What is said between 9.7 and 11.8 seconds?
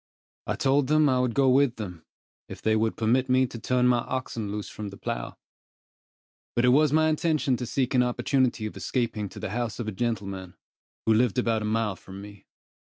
of a gentleman, who lived about a